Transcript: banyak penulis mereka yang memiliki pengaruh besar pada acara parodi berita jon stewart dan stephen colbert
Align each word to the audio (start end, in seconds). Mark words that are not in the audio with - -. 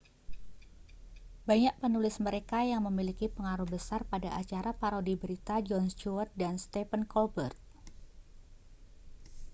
banyak 1.49 1.75
penulis 1.81 2.15
mereka 2.25 2.59
yang 2.71 2.81
memiliki 2.89 3.25
pengaruh 3.35 3.67
besar 3.75 4.01
pada 4.11 4.29
acara 4.41 4.71
parodi 4.81 5.13
berita 5.21 5.55
jon 5.67 5.85
stewart 5.93 6.31
dan 6.41 6.53
stephen 6.65 7.03
colbert 7.13 7.53